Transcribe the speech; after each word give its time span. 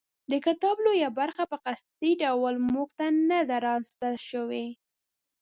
د 0.31 0.33
کتاب 0.45 0.75
لویه 0.85 1.09
برخه 1.19 1.43
په 1.51 1.57
قصدي 1.65 2.11
ډول 2.23 2.55
موږ 2.71 2.89
ته 2.97 3.05
نه 3.29 3.39
ده 3.49 3.57
رازده 3.67 4.11
شوې. 4.29 4.67